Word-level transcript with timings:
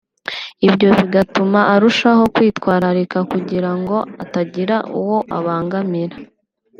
ibyo 0.67 0.87
bigatuma 0.97 1.59
arushaho 1.73 2.23
kwitwararika 2.35 3.17
kugira 3.31 3.71
ngo 3.79 3.95
atagira 4.23 4.75
uwo 4.99 5.17
abangamira 5.37 6.15